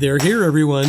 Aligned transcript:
They're 0.00 0.16
here, 0.16 0.44
everyone. 0.44 0.88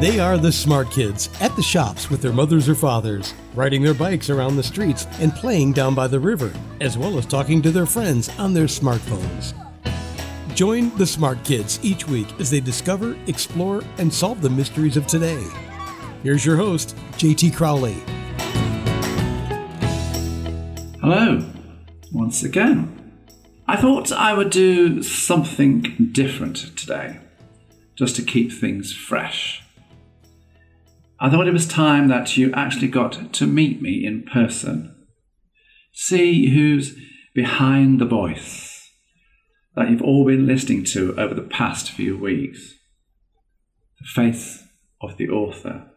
They 0.00 0.20
are 0.20 0.38
the 0.38 0.52
smart 0.52 0.88
kids 0.92 1.28
at 1.40 1.56
the 1.56 1.62
shops 1.64 2.08
with 2.08 2.22
their 2.22 2.32
mothers 2.32 2.68
or 2.68 2.76
fathers, 2.76 3.34
riding 3.56 3.82
their 3.82 3.92
bikes 3.92 4.30
around 4.30 4.54
the 4.54 4.62
streets 4.62 5.08
and 5.18 5.34
playing 5.34 5.72
down 5.72 5.96
by 5.96 6.06
the 6.06 6.20
river, 6.20 6.52
as 6.80 6.96
well 6.96 7.18
as 7.18 7.26
talking 7.26 7.60
to 7.60 7.72
their 7.72 7.86
friends 7.86 8.28
on 8.38 8.54
their 8.54 8.66
smartphones. 8.66 9.52
Join 10.54 10.96
the 10.96 11.06
smart 11.08 11.42
kids 11.42 11.80
each 11.82 12.06
week 12.06 12.28
as 12.38 12.52
they 12.52 12.60
discover, 12.60 13.16
explore, 13.26 13.82
and 13.98 14.14
solve 14.14 14.42
the 14.42 14.50
mysteries 14.50 14.96
of 14.96 15.08
today. 15.08 15.44
Here's 16.22 16.46
your 16.46 16.56
host, 16.56 16.96
JT 17.14 17.56
Crowley. 17.56 17.96
Hello, 21.00 21.44
once 22.12 22.44
again. 22.44 22.94
I 23.66 23.74
thought 23.74 24.12
I 24.12 24.34
would 24.34 24.50
do 24.50 25.02
something 25.02 26.10
different 26.12 26.76
today, 26.78 27.18
just 27.98 28.14
to 28.14 28.22
keep 28.22 28.52
things 28.52 28.92
fresh. 28.92 29.64
I 31.18 31.28
thought 31.28 31.48
it 31.48 31.52
was 31.52 31.66
time 31.66 32.06
that 32.08 32.36
you 32.36 32.52
actually 32.52 32.86
got 32.86 33.32
to 33.34 33.46
meet 33.46 33.82
me 33.82 34.06
in 34.06 34.22
person. 34.22 34.94
See 35.92 36.54
who's 36.54 36.96
behind 37.34 38.00
the 38.00 38.04
voice 38.04 38.88
that 39.74 39.90
you've 39.90 40.02
all 40.02 40.24
been 40.24 40.46
listening 40.46 40.84
to 40.84 41.18
over 41.18 41.34
the 41.34 41.42
past 41.42 41.90
few 41.90 42.16
weeks. 42.16 42.74
The 44.00 44.06
face 44.06 44.62
of 45.02 45.16
the 45.16 45.28
author 45.28 45.90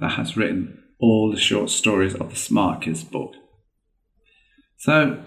that 0.00 0.12
has 0.12 0.34
written 0.34 0.82
all 0.98 1.30
the 1.30 1.38
short 1.38 1.68
stories 1.68 2.14
of 2.14 2.30
the 2.30 2.36
Smart 2.36 2.82
Kids 2.82 3.04
book. 3.04 3.34
So, 4.78 5.22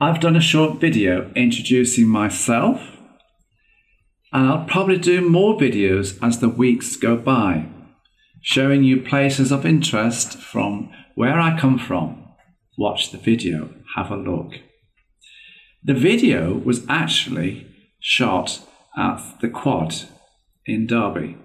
I've 0.00 0.20
done 0.20 0.34
a 0.34 0.40
short 0.40 0.80
video 0.80 1.30
introducing 1.36 2.08
myself, 2.08 2.80
and 4.32 4.48
I'll 4.48 4.64
probably 4.64 4.98
do 4.98 5.20
more 5.20 5.56
videos 5.56 6.18
as 6.22 6.38
the 6.38 6.48
weeks 6.48 6.96
go 6.96 7.16
by, 7.16 7.66
showing 8.40 8.84
you 8.84 9.02
places 9.02 9.50
of 9.50 9.66
interest 9.66 10.38
from 10.38 10.90
where 11.14 11.40
I 11.40 11.58
come 11.58 11.78
from. 11.78 12.28
Watch 12.78 13.10
the 13.10 13.18
video, 13.18 13.74
have 13.96 14.10
a 14.10 14.16
look. 14.16 14.54
The 15.82 15.94
video 15.94 16.54
was 16.54 16.86
actually 16.88 17.66
shot 17.98 18.60
at 18.96 19.20
the 19.40 19.48
Quad 19.48 19.94
in 20.66 20.86
Derby, 20.86 21.36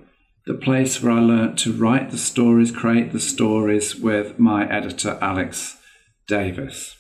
the 0.45 0.53
place 0.53 1.02
where 1.02 1.14
I 1.14 1.20
learnt 1.20 1.58
to 1.59 1.73
write 1.73 2.11
the 2.11 2.17
stories, 2.17 2.72
create 2.72 3.11
the 3.11 3.20
stories 3.20 3.95
with 3.95 4.38
my 4.38 4.70
editor 4.70 5.17
Alex 5.22 5.77
Davis. 6.27 6.95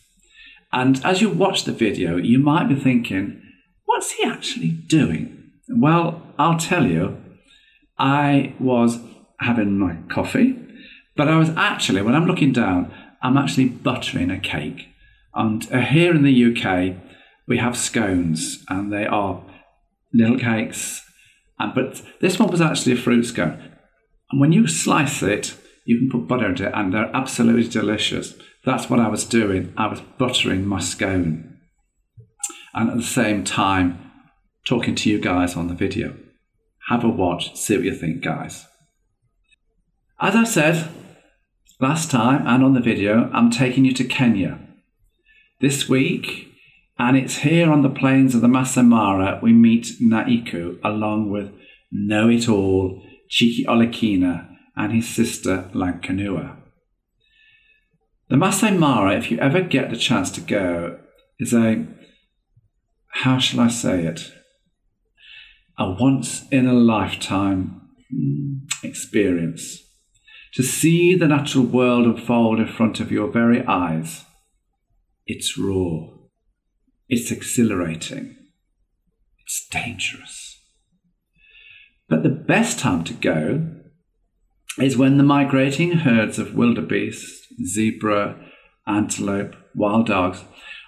And 0.71 1.03
as 1.05 1.21
you 1.21 1.29
watch 1.29 1.63
the 1.63 1.71
video, 1.71 2.17
you 2.17 2.39
might 2.39 2.67
be 2.67 2.75
thinking, 2.75 3.41
what's 3.85 4.11
he 4.11 4.23
actually 4.25 4.69
doing? 4.69 5.44
Well, 5.69 6.21
I'll 6.37 6.57
tell 6.57 6.85
you, 6.85 7.17
I 7.97 8.53
was 8.59 8.99
having 9.39 9.77
my 9.77 9.97
coffee, 10.09 10.59
but 11.15 11.27
I 11.27 11.37
was 11.37 11.49
actually, 11.49 12.01
when 12.01 12.15
I'm 12.15 12.27
looking 12.27 12.51
down, 12.51 12.93
I'm 13.21 13.37
actually 13.37 13.69
buttering 13.69 14.29
a 14.29 14.39
cake. 14.39 14.89
And 15.33 15.67
uh, 15.71 15.79
here 15.79 16.13
in 16.13 16.23
the 16.23 16.45
UK, 16.45 16.95
we 17.47 17.57
have 17.57 17.77
scones, 17.77 18.63
and 18.69 18.91
they 18.91 19.05
are 19.05 19.43
little 20.13 20.37
cakes. 20.37 21.01
And, 21.59 21.73
but 21.73 22.01
this 22.21 22.37
one 22.39 22.49
was 22.49 22.61
actually 22.61 22.93
a 22.93 22.97
fruit 22.97 23.23
scone. 23.23 23.59
And 24.31 24.39
when 24.39 24.51
you 24.51 24.67
slice 24.67 25.23
it, 25.23 25.55
you 25.85 25.97
can 25.97 26.09
put 26.09 26.27
butter 26.27 26.49
into 26.49 26.67
it, 26.67 26.73
and 26.75 26.93
they're 26.93 27.15
absolutely 27.15 27.67
delicious. 27.67 28.35
That's 28.63 28.89
what 28.89 28.99
I 28.99 29.07
was 29.07 29.23
doing. 29.23 29.73
I 29.77 29.87
was 29.87 30.01
buttering 30.17 30.65
my 30.65 30.79
scone. 30.79 31.57
And 32.73 32.89
at 32.89 32.97
the 32.97 33.03
same 33.03 33.43
time, 33.43 34.04
talking 34.65 34.95
to 34.95 35.09
you 35.09 35.19
guys 35.19 35.55
on 35.55 35.67
the 35.67 35.73
video. 35.75 36.15
Have 36.89 37.03
a 37.03 37.09
watch, 37.09 37.55
see 37.55 37.75
what 37.77 37.85
you 37.85 37.95
think, 37.95 38.23
guys. 38.23 38.65
As 40.19 40.35
I 40.35 40.43
said 40.43 40.89
last 41.79 42.09
time 42.09 42.47
and 42.47 42.63
on 42.63 42.73
the 42.73 42.79
video, 42.79 43.29
I'm 43.33 43.51
taking 43.51 43.85
you 43.85 43.93
to 43.93 44.03
Kenya. 44.03 44.59
This 45.61 45.87
week, 45.87 46.51
and 46.97 47.17
it's 47.17 47.37
here 47.37 47.71
on 47.71 47.81
the 47.81 47.89
plains 47.89 48.35
of 48.35 48.41
the 48.41 48.47
Masai 48.47 48.83
Mara 48.83 49.39
we 49.41 49.53
meet 49.53 49.87
Naeku 50.01 50.79
along 50.83 51.29
with 51.29 51.51
Know 51.91 52.29
It 52.29 52.47
All, 52.47 53.03
Chiki 53.29 53.65
Olekina, 53.65 54.49
and 54.75 54.93
his 54.93 55.07
sister 55.07 55.69
Lankanua. 55.73 56.57
The 58.29 58.37
Masai 58.37 58.71
Mara, 58.71 59.17
if 59.17 59.29
you 59.29 59.37
ever 59.39 59.61
get 59.61 59.89
the 59.89 59.97
chance 59.97 60.31
to 60.31 60.41
go, 60.41 60.99
is 61.39 61.53
a, 61.53 61.85
how 63.07 63.37
shall 63.37 63.59
I 63.59 63.67
say 63.67 64.05
it, 64.05 64.31
a 65.77 65.91
once 65.91 66.47
in 66.49 66.67
a 66.67 66.73
lifetime 66.73 67.81
mm, 68.13 68.61
experience. 68.83 69.83
To 70.53 70.63
see 70.63 71.15
the 71.15 71.27
natural 71.27 71.65
world 71.65 72.05
unfold 72.05 72.59
in 72.59 72.67
front 72.67 72.99
of 72.99 73.11
your 73.11 73.29
very 73.29 73.65
eyes, 73.65 74.23
it's 75.27 75.57
raw, 75.57 76.07
it's 77.09 77.29
exhilarating, 77.29 78.37
it's 79.43 79.67
dangerous. 79.69 80.57
But 82.07 82.23
the 82.23 82.29
best 82.29 82.79
time 82.79 83.03
to 83.05 83.13
go 83.13 83.67
is 84.79 84.97
when 84.97 85.17
the 85.17 85.23
migrating 85.23 85.91
herds 85.99 86.37
of 86.37 86.53
wildebeest, 86.53 87.47
zebra, 87.65 88.37
antelope, 88.87 89.55
wild 89.73 90.07
dogs 90.07 90.43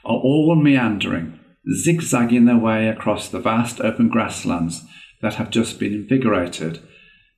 are 0.06 0.16
all 0.16 0.56
meandering, 0.56 1.40
zigzagging 1.74 2.46
their 2.46 2.58
way 2.58 2.88
across 2.88 3.30
the 3.30 3.40
vast 3.40 3.82
open 3.82 4.10
grasslands 4.10 4.84
that 5.22 5.36
have 5.36 5.50
just 5.50 5.80
been 5.80 5.94
invigorated 5.94 6.80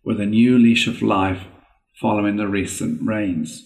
with 0.03 0.19
a 0.19 0.25
new 0.25 0.57
leash 0.57 0.87
of 0.87 1.01
life 1.01 1.43
following 1.99 2.37
the 2.37 2.47
recent 2.47 3.01
rains. 3.05 3.63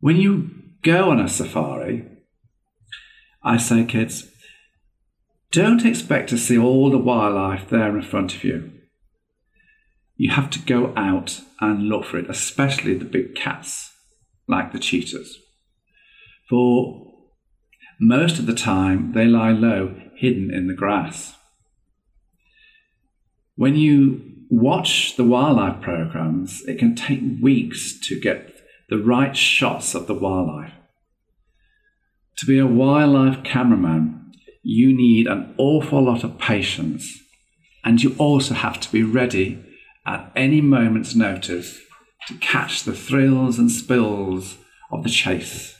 When 0.00 0.16
you 0.16 0.50
go 0.82 1.10
on 1.10 1.20
a 1.20 1.28
safari, 1.28 2.06
I 3.42 3.56
say, 3.56 3.84
kids, 3.84 4.30
don't 5.50 5.84
expect 5.84 6.28
to 6.30 6.38
see 6.38 6.58
all 6.58 6.90
the 6.90 6.98
wildlife 6.98 7.68
there 7.68 7.96
in 7.96 8.02
front 8.02 8.34
of 8.34 8.44
you 8.44 8.72
you 10.20 10.30
have 10.30 10.50
to 10.50 10.58
go 10.58 10.92
out 10.98 11.40
and 11.62 11.88
look 11.88 12.04
for 12.04 12.18
it, 12.18 12.28
especially 12.28 12.92
the 12.92 13.06
big 13.06 13.34
cats 13.34 13.90
like 14.46 14.70
the 14.70 14.78
cheetahs. 14.78 15.38
For 16.46 17.09
most 18.00 18.38
of 18.38 18.46
the 18.46 18.54
time, 18.54 19.12
they 19.12 19.26
lie 19.26 19.52
low, 19.52 19.94
hidden 20.16 20.50
in 20.52 20.68
the 20.68 20.74
grass. 20.74 21.34
When 23.56 23.76
you 23.76 24.22
watch 24.48 25.16
the 25.16 25.24
wildlife 25.24 25.82
programs, 25.82 26.62
it 26.62 26.78
can 26.78 26.94
take 26.94 27.20
weeks 27.42 28.00
to 28.08 28.18
get 28.18 28.54
the 28.88 28.96
right 28.96 29.36
shots 29.36 29.94
of 29.94 30.06
the 30.06 30.14
wildlife. 30.14 30.72
To 32.38 32.46
be 32.46 32.58
a 32.58 32.66
wildlife 32.66 33.44
cameraman, 33.44 34.32
you 34.62 34.96
need 34.96 35.26
an 35.26 35.54
awful 35.58 36.02
lot 36.02 36.24
of 36.24 36.38
patience, 36.38 37.18
and 37.84 38.02
you 38.02 38.14
also 38.16 38.54
have 38.54 38.80
to 38.80 38.90
be 38.90 39.02
ready 39.02 39.62
at 40.06 40.32
any 40.34 40.62
moment's 40.62 41.14
notice 41.14 41.78
to 42.28 42.34
catch 42.38 42.84
the 42.84 42.94
thrills 42.94 43.58
and 43.58 43.70
spills 43.70 44.56
of 44.90 45.02
the 45.02 45.10
chase, 45.10 45.78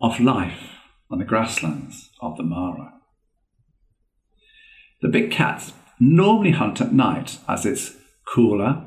of 0.00 0.20
life 0.20 0.71
on 1.12 1.18
the 1.18 1.24
grasslands 1.24 2.10
of 2.22 2.36
the 2.38 2.42
Mara. 2.42 2.94
The 5.02 5.08
big 5.08 5.30
cats 5.30 5.72
normally 6.00 6.52
hunt 6.52 6.80
at 6.80 6.94
night 6.94 7.38
as 7.46 7.66
it's 7.66 7.94
cooler 8.26 8.84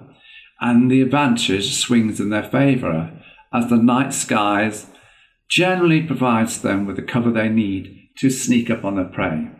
and 0.59 0.90
the 0.90 1.02
advantage 1.02 1.75
swings 1.75 2.19
in 2.19 2.30
their 2.30 2.44
favour 2.44 3.22
as 3.53 3.69
the 3.69 3.78
night 3.78 4.14
skies 4.14 4.88
generally 5.50 6.02
provides 6.02 6.62
them 6.62 6.85
with 6.85 6.96
the 6.96 7.03
cover 7.03 7.31
they 7.31 7.50
need 7.50 8.09
to 8.18 8.30
sneak 8.30 8.69
up 8.69 8.84
on 8.84 8.96
their 8.96 9.06
prey. 9.06 9.52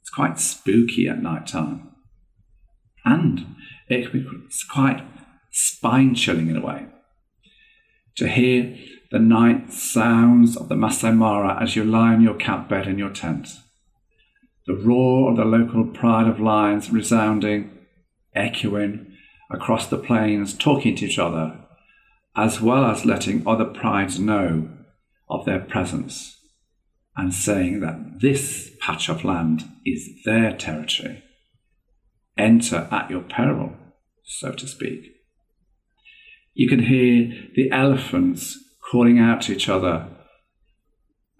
It's 0.00 0.10
quite 0.10 0.38
spooky 0.38 1.08
at 1.08 1.22
night 1.22 1.46
time. 1.46 1.90
And 3.04 3.56
it 3.88 4.10
can 4.10 4.20
be 4.20 4.26
quite 4.70 5.02
spine 5.50 6.14
chilling 6.14 6.48
in 6.48 6.56
a 6.56 6.64
way. 6.64 6.86
To 8.18 8.28
hear 8.28 8.76
the 9.12 9.18
night 9.18 9.70
sounds 9.70 10.56
of 10.56 10.70
the 10.70 10.74
Masai 10.74 11.12
Mara 11.12 11.62
as 11.62 11.76
you 11.76 11.84
lie 11.84 12.14
on 12.14 12.22
your 12.22 12.34
camp 12.34 12.70
bed 12.70 12.86
in 12.88 12.98
your 12.98 13.10
tent. 13.10 13.46
The 14.66 14.74
roar 14.74 15.30
of 15.30 15.36
the 15.36 15.44
local 15.44 15.84
pride 15.84 16.26
of 16.26 16.40
lions 16.40 16.90
resounding, 16.90 17.70
echoing 18.34 19.14
across 19.50 19.86
the 19.86 19.98
plains, 19.98 20.54
talking 20.54 20.96
to 20.96 21.04
each 21.04 21.18
other, 21.18 21.58
as 22.34 22.62
well 22.62 22.86
as 22.86 23.04
letting 23.04 23.46
other 23.46 23.66
prides 23.66 24.18
know 24.18 24.70
of 25.28 25.44
their 25.44 25.60
presence 25.60 26.38
and 27.14 27.34
saying 27.34 27.80
that 27.80 28.20
this 28.20 28.70
patch 28.80 29.10
of 29.10 29.24
land 29.24 29.68
is 29.84 30.08
their 30.24 30.56
territory. 30.56 31.22
Enter 32.38 32.88
at 32.90 33.10
your 33.10 33.20
peril 33.20 33.76
so 34.22 34.52
to 34.52 34.66
speak. 34.66 35.16
You 36.54 36.66
can 36.66 36.84
hear 36.84 37.50
the 37.54 37.70
elephants 37.70 38.61
calling 38.92 39.18
out 39.18 39.40
to 39.40 39.52
each 39.54 39.70
other 39.70 40.06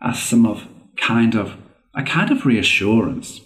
as 0.00 0.18
some 0.22 0.46
of 0.46 0.66
kind 0.96 1.34
of 1.34 1.58
a 1.94 2.02
kind 2.02 2.30
of 2.30 2.46
reassurance 2.46 3.42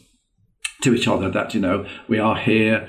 to 0.81 0.95
each 0.95 1.09
other 1.09 1.29
that, 1.29 1.55
you 1.55 1.61
know, 1.61 1.85
we 2.09 2.17
are 2.17 2.37
here, 2.37 2.89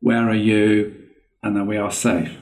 where 0.00 0.26
are 0.26 0.34
you, 0.34 0.94
and 1.42 1.54
then 1.54 1.66
we 1.66 1.76
are 1.76 1.90
safe. 1.90 2.38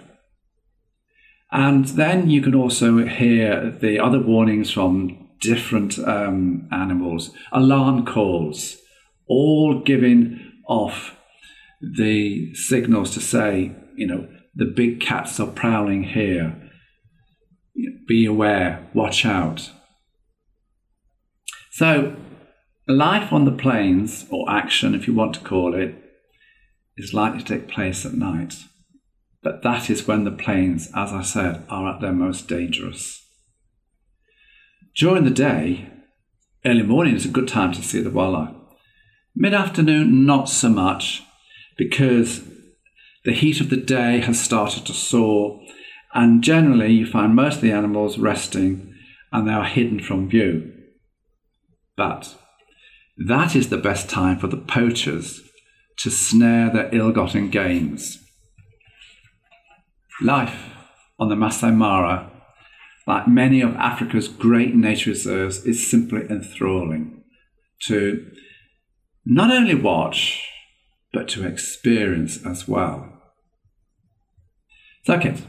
And 1.50 1.85
then 1.87 2.31
you 2.31 2.41
can 2.43 2.55
also 2.55 3.05
hear 3.05 3.76
the 3.81 3.99
other 3.99 4.20
warnings 4.20 4.70
from 4.70 5.29
different 5.41 5.99
um, 5.99 6.69
animals, 6.70 7.32
alarm 7.50 8.06
calls, 8.06 8.76
all 9.29 9.82
giving 9.85 10.53
off 10.69 11.17
the 11.81 12.55
signals 12.55 13.11
to 13.14 13.20
say, 13.20 13.75
you 13.97 14.06
know, 14.06 14.29
the 14.55 14.64
big 14.64 15.00
cats 15.00 15.41
are 15.41 15.49
prowling 15.49 16.05
here. 16.05 16.65
Be 18.06 18.25
aware, 18.25 18.87
watch 18.94 19.25
out. 19.25 19.70
So, 21.73 22.17
life 22.87 23.32
on 23.32 23.44
the 23.44 23.53
plains, 23.53 24.26
or 24.31 24.49
action 24.49 24.94
if 24.94 25.06
you 25.06 25.14
want 25.14 25.35
to 25.35 25.41
call 25.41 25.75
it, 25.75 25.94
is 26.97 27.12
likely 27.12 27.43
to 27.43 27.44
take 27.44 27.69
place 27.69 28.06
at 28.06 28.14
night. 28.14 28.55
But 29.43 29.62
that 29.62 29.91
is 29.91 30.06
when 30.06 30.25
the 30.25 30.31
plains, 30.31 30.88
as 30.94 31.12
I 31.12 31.23
said, 31.23 31.64
are 31.69 31.93
at 31.93 32.00
their 32.00 32.12
most 32.12 32.49
dangerous. 32.49 33.23
During 34.97 35.25
the 35.25 35.31
day, 35.31 35.91
early 36.64 36.82
morning 36.82 37.14
is 37.14 37.26
a 37.26 37.31
good 37.31 37.49
time 37.49 37.73
to 37.73 37.82
see 37.82 38.00
the 38.00 38.11
wildlife. 38.11 38.55
Mid 39.35 39.53
afternoon, 39.53 40.25
not 40.25 40.49
so 40.49 40.70
much, 40.70 41.23
because 41.76 42.43
the 43.25 43.32
heat 43.32 43.61
of 43.61 43.69
the 43.69 43.76
day 43.76 44.20
has 44.20 44.41
started 44.41 44.87
to 44.87 44.94
soar, 44.94 45.61
and 46.14 46.43
generally 46.43 46.93
you 46.93 47.06
find 47.06 47.35
most 47.35 47.56
of 47.56 47.61
the 47.62 47.73
animals 47.73 48.19
resting 48.19 48.94
and 49.32 49.47
they 49.47 49.53
are 49.53 49.64
hidden 49.64 50.00
from 50.00 50.29
view. 50.29 50.73
But 51.97 52.37
that 53.17 53.56
is 53.56 53.69
the 53.69 53.79
best 53.79 54.08
time 54.08 54.38
for 54.38 54.47
the 54.47 54.56
poachers 54.56 55.43
to 55.99 56.11
snare 56.11 56.70
their 56.70 56.94
ill 56.94 57.12
gotten 57.12 57.50
gains. 57.50 58.19
Life 60.20 60.75
on 61.19 61.29
the 61.29 61.37
Masai 61.37 61.70
Mara, 61.70 62.31
like 63.06 63.29
many 63.29 63.61
of 63.61 63.75
Africa's 63.76 64.29
great 64.29 64.75
nature 64.75 65.11
reserves, 65.11 65.64
is 65.64 65.91
simply 65.91 66.23
enthralling 66.29 67.25
to 67.85 68.31
not 69.25 69.50
only 69.50 69.75
watch, 69.75 70.43
but 71.12 71.29
to 71.29 71.47
experience 71.47 72.44
as 72.44 72.69
well. 72.69 73.12
Kids, 75.06 75.43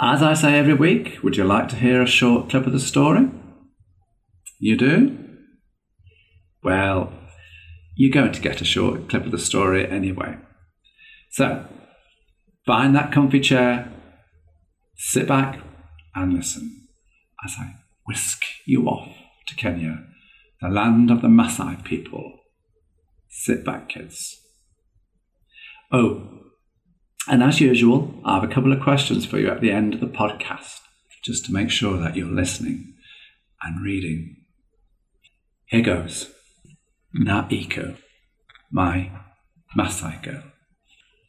as 0.00 0.22
I 0.22 0.34
say 0.34 0.58
every 0.58 0.74
week, 0.74 1.18
would 1.22 1.36
you 1.36 1.44
like 1.44 1.68
to 1.68 1.76
hear 1.76 2.02
a 2.02 2.06
short 2.06 2.50
clip 2.50 2.66
of 2.66 2.72
the 2.72 2.80
story? 2.80 3.28
You 4.58 4.76
do? 4.76 5.18
Well, 6.62 7.12
you're 7.96 8.12
going 8.12 8.32
to 8.32 8.40
get 8.40 8.60
a 8.60 8.64
short 8.64 9.08
clip 9.08 9.24
of 9.24 9.30
the 9.30 9.38
story 9.38 9.88
anyway. 9.88 10.36
So, 11.30 11.66
find 12.66 12.94
that 12.94 13.12
comfy 13.12 13.40
chair, 13.40 13.92
sit 14.96 15.28
back, 15.28 15.60
and 16.14 16.32
listen 16.34 16.88
as 17.44 17.54
I 17.58 17.74
whisk 18.06 18.42
you 18.66 18.86
off 18.86 19.08
to 19.46 19.54
Kenya, 19.54 20.04
the 20.60 20.68
land 20.68 21.10
of 21.10 21.22
the 21.22 21.28
Maasai 21.28 21.84
people. 21.84 22.40
Sit 23.28 23.64
back, 23.64 23.88
kids. 23.88 24.40
Oh, 25.92 26.43
and 27.28 27.42
as 27.42 27.60
usual, 27.60 28.14
I 28.24 28.34
have 28.34 28.44
a 28.44 28.52
couple 28.52 28.72
of 28.72 28.82
questions 28.82 29.24
for 29.24 29.38
you 29.38 29.48
at 29.48 29.60
the 29.60 29.70
end 29.70 29.94
of 29.94 30.00
the 30.00 30.06
podcast, 30.06 30.80
just 31.22 31.46
to 31.46 31.52
make 31.52 31.70
sure 31.70 31.98
that 31.98 32.16
you're 32.16 32.26
listening 32.26 32.94
and 33.62 33.84
reading. 33.84 34.36
Here 35.66 35.82
goes. 35.82 36.30
Naeku, 37.16 37.96
my 38.70 39.10
Maasai 39.76 40.22
girl. 40.22 40.42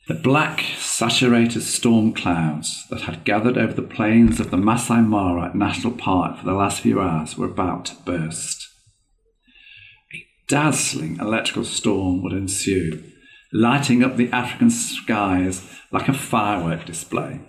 The 0.08 0.14
black, 0.14 0.64
saturated 0.78 1.62
storm 1.62 2.14
clouds 2.14 2.86
that 2.90 3.02
had 3.02 3.24
gathered 3.24 3.58
over 3.58 3.74
the 3.74 3.82
plains 3.82 4.40
of 4.40 4.52
the 4.52 4.58
Masai 4.58 5.02
Mara 5.02 5.52
National 5.56 5.94
Park 5.94 6.38
for 6.38 6.46
the 6.46 6.54
last 6.54 6.82
few 6.82 7.02
hours 7.02 7.38
were 7.38 7.48
about 7.48 7.86
to 7.86 7.96
burst. 8.06 8.68
A 10.14 10.24
dazzling 10.48 11.18
electrical 11.18 11.64
storm 11.64 12.22
would 12.22 12.34
ensue, 12.34 13.04
lighting 13.56 14.04
up 14.04 14.18
the 14.18 14.30
African 14.31 14.69
skies 14.69 15.63
like 15.90 16.10
a 16.10 16.13
firework 16.13 16.86
display. 16.86 17.40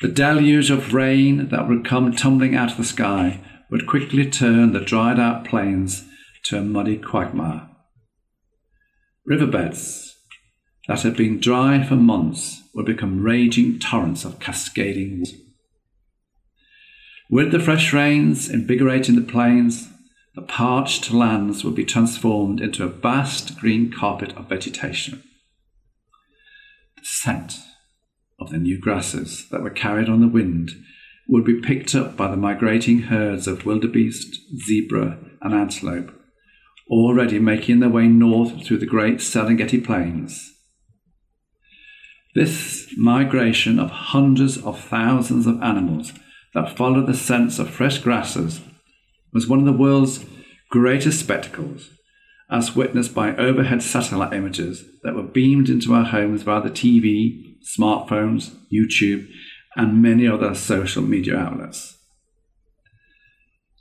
The 0.00 0.08
deluge 0.08 0.70
of 0.70 0.94
rain 0.94 1.48
that 1.48 1.66
would 1.66 1.84
come 1.84 2.12
tumbling 2.12 2.54
out 2.54 2.70
of 2.70 2.76
the 2.76 2.84
sky 2.84 3.40
would 3.70 3.88
quickly 3.88 4.30
turn 4.30 4.72
the 4.72 4.78
dried 4.78 5.18
out 5.18 5.44
plains 5.44 6.04
to 6.44 6.58
a 6.58 6.62
muddy 6.62 6.96
quagmire. 6.96 7.68
Riverbeds 9.26 10.14
that 10.86 11.02
had 11.02 11.16
been 11.16 11.40
dry 11.40 11.82
for 11.82 11.96
months 11.96 12.62
would 12.72 12.86
become 12.86 13.24
raging 13.24 13.80
torrents 13.80 14.24
of 14.24 14.38
cascading 14.38 15.18
water. 15.18 15.38
With 17.28 17.50
the 17.50 17.58
fresh 17.58 17.92
rains 17.92 18.48
invigorating 18.48 19.16
the 19.16 19.22
plains, 19.22 19.88
the 20.36 20.42
parched 20.42 21.10
lands 21.10 21.64
would 21.64 21.74
be 21.74 21.84
transformed 21.84 22.60
into 22.60 22.84
a 22.84 22.88
vast 22.88 23.58
green 23.58 23.90
carpet 23.90 24.36
of 24.36 24.48
vegetation. 24.48 25.24
The 26.98 27.04
scent 27.04 27.58
of 28.38 28.50
the 28.50 28.58
new 28.58 28.78
grasses 28.78 29.48
that 29.50 29.62
were 29.62 29.70
carried 29.70 30.08
on 30.08 30.20
the 30.20 30.28
wind 30.28 30.72
would 31.26 31.44
be 31.44 31.60
picked 31.60 31.94
up 31.94 32.16
by 32.16 32.30
the 32.30 32.36
migrating 32.36 33.04
herds 33.04 33.48
of 33.48 33.66
wildebeest, 33.66 34.38
zebra, 34.66 35.18
and 35.40 35.54
antelope 35.54 36.12
already 36.88 37.38
making 37.38 37.80
their 37.80 37.88
way 37.88 38.06
north 38.06 38.64
through 38.64 38.78
the 38.78 38.86
great 38.86 39.16
Serengeti 39.16 39.84
Plains. 39.84 40.52
This 42.34 42.92
migration 42.96 43.78
of 43.78 43.90
hundreds 43.90 44.58
of 44.58 44.78
thousands 44.78 45.46
of 45.46 45.60
animals 45.62 46.12
that 46.54 46.76
follow 46.76 47.04
the 47.04 47.14
scents 47.14 47.58
of 47.58 47.70
fresh 47.70 47.98
grasses 47.98 48.60
was 49.36 49.46
one 49.46 49.58
of 49.58 49.66
the 49.66 49.72
world's 49.72 50.24
greatest 50.70 51.20
spectacles, 51.20 51.90
as 52.50 52.74
witnessed 52.74 53.14
by 53.14 53.36
overhead 53.36 53.82
satellite 53.82 54.32
images 54.32 54.82
that 55.02 55.14
were 55.14 55.22
beamed 55.22 55.68
into 55.68 55.92
our 55.92 56.04
homes 56.04 56.42
via 56.42 56.62
the 56.62 56.70
TV, 56.70 57.54
smartphones, 57.62 58.56
YouTube, 58.72 59.28
and 59.76 60.00
many 60.00 60.26
other 60.26 60.54
social 60.54 61.02
media 61.02 61.36
outlets. 61.36 61.98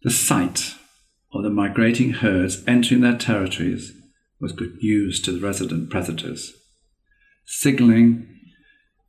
The 0.03 0.11
sight 0.11 0.75
of 1.33 1.43
the 1.43 1.49
migrating 1.49 2.11
herds 2.11 2.61
entering 2.67 2.99
their 2.99 3.17
territories 3.17 3.93
was 4.41 4.51
good 4.51 4.75
news 4.81 5.21
to 5.21 5.31
the 5.31 5.39
resident 5.39 5.89
predators, 5.89 6.51
signaling 7.45 8.27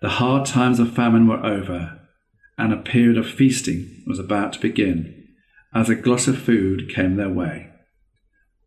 the 0.01 0.11
hard 0.11 0.47
times 0.47 0.79
of 0.79 0.95
famine 0.95 1.27
were 1.27 1.45
over 1.45 2.03
and 2.57 2.73
a 2.73 2.77
period 2.77 3.19
of 3.19 3.29
feasting 3.29 4.05
was 4.07 4.21
about 4.21 4.53
to 4.53 4.61
begin 4.61 5.16
as 5.75 5.89
a 5.89 5.95
glut 5.95 6.29
of 6.29 6.39
food 6.39 6.91
came 6.95 7.17
their 7.17 7.31
way. 7.31 7.71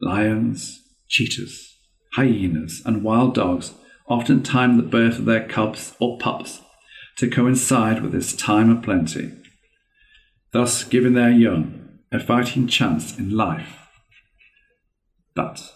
Lions, 0.01 0.81
cheetahs, 1.07 1.77
hyenas, 2.13 2.81
and 2.85 3.03
wild 3.03 3.35
dogs 3.35 3.73
often 4.07 4.43
timed 4.43 4.79
the 4.79 4.83
birth 4.83 5.19
of 5.19 5.25
their 5.25 5.47
cubs 5.47 5.93
or 5.99 6.17
pups 6.17 6.61
to 7.17 7.29
coincide 7.29 8.01
with 8.01 8.11
this 8.11 8.35
time 8.35 8.69
of 8.69 8.83
plenty, 8.83 9.31
thus 10.51 10.83
giving 10.83 11.13
their 11.13 11.31
young 11.31 11.99
a 12.11 12.19
fighting 12.19 12.67
chance 12.67 13.17
in 13.17 13.35
life. 13.35 13.75
But 15.35 15.73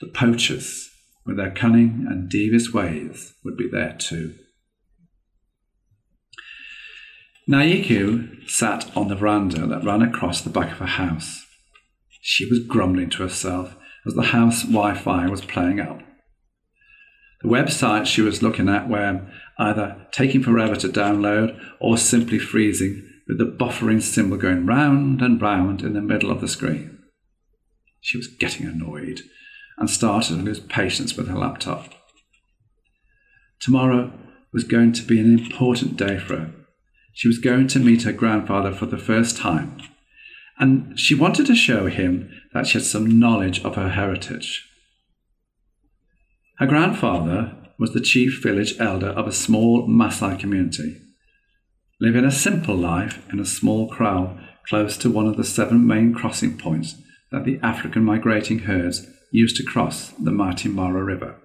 the 0.00 0.08
poachers, 0.08 0.90
with 1.24 1.36
their 1.36 1.50
cunning 1.50 2.06
and 2.08 2.28
devious 2.28 2.72
ways, 2.72 3.34
would 3.44 3.56
be 3.56 3.68
there 3.68 3.96
too. 3.98 4.34
Naeku 7.48 8.48
sat 8.48 8.96
on 8.96 9.08
the 9.08 9.16
veranda 9.16 9.66
that 9.66 9.84
ran 9.84 10.02
across 10.02 10.40
the 10.40 10.50
back 10.50 10.72
of 10.72 10.78
her 10.78 10.86
house. 10.86 11.44
She 12.20 12.48
was 12.48 12.60
grumbling 12.60 13.10
to 13.10 13.22
herself 13.24 13.76
as 14.06 14.14
the 14.14 14.22
house 14.22 14.62
Wi 14.62 14.94
Fi 14.94 15.28
was 15.28 15.44
playing 15.44 15.80
up. 15.80 16.00
The 17.42 17.48
websites 17.48 18.06
she 18.06 18.22
was 18.22 18.42
looking 18.42 18.68
at 18.68 18.88
were 18.88 19.28
either 19.58 20.06
taking 20.12 20.42
forever 20.42 20.76
to 20.76 20.88
download 20.88 21.60
or 21.80 21.96
simply 21.96 22.38
freezing 22.38 23.08
with 23.26 23.38
the 23.38 23.44
buffering 23.44 24.00
symbol 24.00 24.36
going 24.36 24.64
round 24.64 25.20
and 25.20 25.42
round 25.42 25.82
in 25.82 25.94
the 25.94 26.00
middle 26.00 26.30
of 26.30 26.40
the 26.40 26.48
screen. 26.48 26.98
She 28.00 28.16
was 28.16 28.28
getting 28.28 28.66
annoyed 28.66 29.22
and 29.78 29.90
started 29.90 30.36
to 30.36 30.42
lose 30.42 30.60
patience 30.60 31.16
with 31.16 31.26
her 31.28 31.38
laptop. 31.38 31.92
Tomorrow 33.58 34.12
was 34.52 34.62
going 34.62 34.92
to 34.92 35.02
be 35.02 35.18
an 35.18 35.38
important 35.38 35.96
day 35.96 36.18
for 36.18 36.36
her. 36.36 36.52
She 37.12 37.28
was 37.28 37.38
going 37.38 37.68
to 37.68 37.78
meet 37.78 38.02
her 38.02 38.12
grandfather 38.12 38.72
for 38.72 38.86
the 38.86 38.98
first 38.98 39.36
time, 39.36 39.78
and 40.58 40.98
she 40.98 41.14
wanted 41.14 41.46
to 41.46 41.54
show 41.54 41.86
him 41.86 42.30
that 42.54 42.66
she 42.66 42.78
had 42.78 42.86
some 42.86 43.18
knowledge 43.18 43.62
of 43.64 43.76
her 43.76 43.90
heritage. 43.90 44.68
Her 46.58 46.66
grandfather 46.66 47.56
was 47.78 47.92
the 47.92 48.00
chief 48.00 48.42
village 48.42 48.78
elder 48.78 49.08
of 49.08 49.26
a 49.26 49.32
small 49.32 49.88
Maasai 49.88 50.38
community 50.38 51.02
living 52.02 52.24
a 52.24 52.32
simple 52.32 52.74
life 52.74 53.24
in 53.32 53.38
a 53.38 53.44
small 53.44 53.88
kraal 53.88 54.36
close 54.68 54.96
to 54.96 55.08
one 55.08 55.28
of 55.28 55.36
the 55.36 55.44
seven 55.44 55.86
main 55.86 56.12
crossing 56.12 56.58
points 56.58 56.96
that 57.30 57.44
the 57.44 57.60
African 57.62 58.02
migrating 58.02 58.58
herds 58.60 59.06
used 59.30 59.56
to 59.56 59.62
cross 59.62 60.08
the 60.18 60.32
mighty 60.32 60.68
Mara 60.68 61.04
River. 61.04 61.36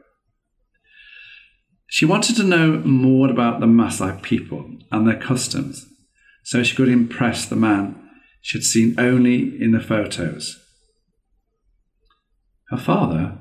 She 1.88 2.06
wanted 2.06 2.36
to 2.36 2.44
know 2.44 2.80
more 2.80 3.30
about 3.30 3.60
the 3.60 3.66
Maasai 3.66 4.22
people 4.22 4.78
and 4.92 5.08
their 5.08 5.20
customs 5.20 5.86
so 6.44 6.62
she 6.62 6.76
could 6.76 6.90
impress 6.90 7.46
the 7.46 7.56
man 7.56 7.96
she 8.42 8.58
had 8.58 8.64
seen 8.64 8.96
only 8.98 9.62
in 9.62 9.72
the 9.72 9.80
photos. 9.80 10.64
Her 12.70 12.78
father 12.78 13.38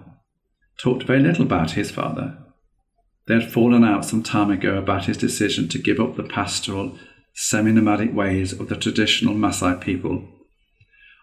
talked 0.79 1.05
very 1.05 1.21
little 1.21 1.45
about 1.45 1.73
his 1.73 1.91
father. 1.91 2.39
They 3.27 3.35
had 3.35 3.53
fallen 3.53 3.85
out 3.85 4.05
some 4.05 4.23
time 4.23 4.51
ago 4.51 4.77
about 4.77 5.07
his 5.07 5.17
decision 5.17 5.69
to 5.69 5.79
give 5.79 5.99
up 5.99 6.17
the 6.17 6.23
pastoral, 6.23 6.97
semi 7.35 7.73
nomadic 7.73 8.15
ways 8.15 8.53
of 8.53 8.69
the 8.69 8.77
traditional 8.77 9.35
Maasai 9.35 9.81
people, 9.81 10.29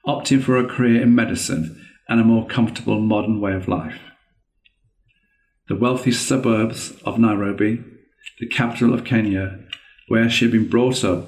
opting 0.05 0.43
for 0.43 0.57
a 0.57 0.67
career 0.67 1.01
in 1.01 1.15
medicine 1.15 1.85
and 2.09 2.19
a 2.19 2.25
more 2.25 2.45
comfortable 2.45 2.99
modern 2.99 3.39
way 3.39 3.53
of 3.53 3.69
life. 3.69 3.99
The 5.73 5.79
wealthy 5.79 6.11
suburbs 6.11 6.93
of 7.03 7.17
Nairobi, 7.17 7.83
the 8.39 8.45
capital 8.45 8.93
of 8.93 9.03
Kenya, 9.03 9.57
where 10.07 10.29
she 10.29 10.45
had 10.45 10.51
been 10.51 10.69
brought 10.69 11.03
up, 11.03 11.27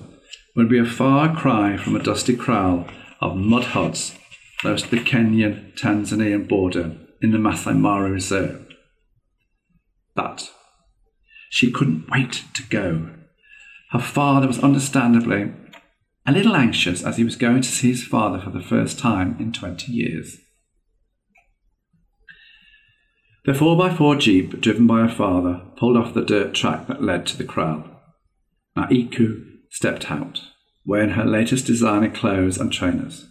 would 0.56 0.70
be 0.70 0.78
a 0.78 0.86
far 0.86 1.36
cry 1.36 1.78
from 1.78 1.96
a 1.96 2.04
dusty 2.04 2.36
kraal 2.36 2.88
of 3.20 3.36
mud 3.36 3.64
huts 3.64 4.16
close 4.60 4.84
to 4.84 4.92
the 4.92 5.04
Kenyan 5.04 5.76
Tanzanian 5.76 6.48
border 6.48 6.96
in 7.24 7.32
the 7.32 7.40
Masai 7.40 7.74
Mara 7.74 8.12
Reserve. 8.12 8.72
But 10.14 10.52
she 11.50 11.72
couldn't 11.72 12.12
wait 12.12 12.44
to 12.54 12.62
go. 12.70 13.16
Her 13.94 14.00
father 14.00 14.46
was 14.46 14.60
understandably 14.60 15.54
a 16.28 16.32
little 16.32 16.56
anxious 16.56 17.02
as 17.04 17.18
he 17.18 17.24
was 17.24 17.36
going 17.36 17.64
to 17.64 17.68
see 17.68 17.90
his 17.90 18.04
father 18.06 18.40
for 18.40 18.52
the 18.52 18.62
first 18.62 19.00
time 19.00 19.38
in 19.40 19.52
20 19.52 19.92
years. 19.92 20.38
The 23.46 23.52
4x4 23.52 24.20
Jeep, 24.20 24.60
driven 24.60 24.88
by 24.88 25.02
her 25.02 25.16
father, 25.16 25.62
pulled 25.78 25.98
off 25.98 26.16
the 26.16 26.26
dirt 26.26 26.56
track 26.56 26.88
that 26.88 27.04
led 27.04 27.28
to 27.28 27.38
the 27.38 27.44
kraal. 27.44 27.84
Naeku 28.76 29.46
stepped 29.70 30.10
out, 30.10 30.42
wearing 30.84 31.12
her 31.12 31.26
latest 31.26 31.68
designer 31.68 32.10
clothes 32.10 32.58
and 32.58 32.74
trainers. 32.74 33.28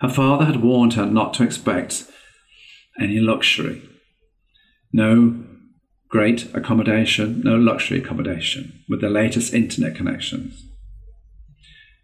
Her 0.00 0.10
father 0.10 0.44
had 0.44 0.62
warned 0.62 0.92
her 0.94 1.06
not 1.06 1.32
to 1.34 1.42
expect 1.42 2.04
any 3.00 3.18
luxury. 3.18 3.80
No 4.92 5.42
great 6.10 6.54
accommodation, 6.54 7.40
no 7.42 7.56
luxury 7.56 7.98
accommodation 7.98 8.84
with 8.90 9.00
the 9.00 9.08
latest 9.08 9.54
internet 9.54 9.96
connections. 9.96 10.66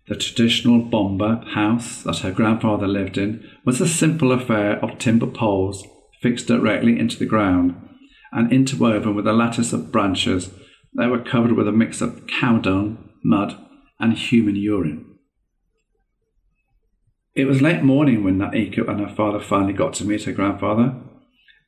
The 0.07 0.17
traditional 0.17 0.81
bomba 0.81 1.45
house 1.49 2.03
that 2.05 2.21
her 2.21 2.33
grandfather 2.33 2.89
lived 2.89 3.19
in 3.19 3.47
was 3.67 3.79
a 3.79 3.87
simple 3.87 4.33
affair 4.33 4.83
of 4.83 4.99
timber 4.99 5.27
poles 5.27 5.87
fixed 6.21 6.47
directly 6.47 6.99
into 6.99 7.19
the 7.19 7.27
ground 7.27 7.75
and 8.33 8.53
interwoven 8.53 9.15
with 9.15 9.27
a 9.27 9.33
lattice 9.33 9.73
of 9.73 9.93
branches 9.93 10.51
They 10.97 11.07
were 11.07 11.23
covered 11.23 11.53
with 11.53 11.69
a 11.69 11.73
mix 11.73 12.01
of 12.01 12.27
cow 12.27 12.59
dung, 12.59 13.11
mud, 13.23 13.57
and 14.01 14.15
human 14.15 14.57
urine. 14.57 15.05
It 17.35 17.45
was 17.45 17.63
late 17.63 17.83
morning 17.83 18.25
when 18.25 18.39
Naeku 18.39 18.89
and 18.89 19.01
her 19.01 19.15
father 19.15 19.39
finally 19.39 19.73
got 19.73 19.95
to 19.95 20.05
meet 20.05 20.25
her 20.25 20.33
grandfather, 20.33 20.97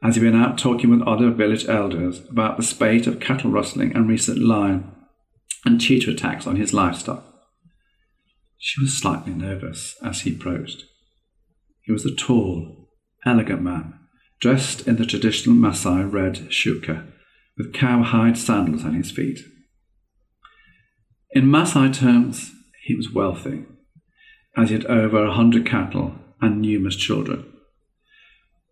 as 0.02 0.16
he 0.16 0.21
been 0.21 0.35
out 0.35 0.59
talking 0.59 0.90
with 0.90 1.02
other 1.02 1.30
village 1.30 1.69
elders 1.69 2.21
about 2.28 2.57
the 2.57 2.62
spate 2.62 3.07
of 3.07 3.21
cattle 3.21 3.50
rustling 3.50 3.95
and 3.95 4.09
recent 4.09 4.38
lion 4.38 4.90
and 5.64 5.80
cheetah 5.80 6.11
attacks 6.11 6.47
on 6.47 6.57
his 6.57 6.73
livestock. 6.73 7.25
She 8.59 8.80
was 8.80 8.99
slightly 8.99 9.35
nervous 9.35 9.97
as 10.02 10.23
he 10.23 10.35
approached. 10.35 10.85
He 11.83 11.92
was 11.92 12.04
a 12.04 12.14
tall, 12.14 12.88
elegant 13.25 13.62
man, 13.62 14.00
dressed 14.41 14.89
in 14.89 14.97
the 14.97 15.07
traditional 15.07 15.55
Maasai 15.55 16.11
red 16.11 16.49
shuka, 16.51 17.07
with 17.57 17.75
cowhide 17.75 18.39
sandals 18.39 18.85
on 18.85 18.95
his 18.95 19.11
feet. 19.11 19.41
In 21.33 21.45
Maasai 21.45 21.95
terms, 21.95 22.53
he 22.83 22.95
was 22.95 23.13
wealthy, 23.13 23.67
as 24.57 24.71
he 24.71 24.75
had 24.75 24.87
over 24.87 25.25
a 25.25 25.33
hundred 25.33 25.67
cattle 25.67 26.15
and 26.41 26.61
numerous 26.61 26.97
children. 26.97 27.45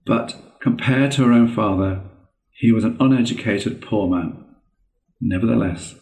But 0.07 0.37
compared 0.61 1.13
to 1.13 1.25
her 1.25 1.33
own 1.33 1.55
father, 1.55 2.03
he 2.51 2.73
was 2.73 2.85
an 2.85 2.97
uneducated 2.99 3.83
poor 3.83 4.09
man. 4.09 4.45
Nevertheless, 5.21 5.97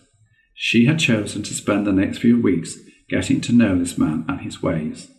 she 0.55 0.87
had 0.87 0.99
chosen 0.99 1.43
to 1.43 1.55
spend 1.55 1.87
the 1.87 1.93
next 1.93 2.19
few 2.19 2.41
weeks 2.41 2.79
getting 3.09 3.41
to 3.43 3.53
know 3.53 3.79
this 3.79 3.99
man 3.99 4.25
and 4.29 4.41
his 4.41 4.63
ways. 4.63 5.11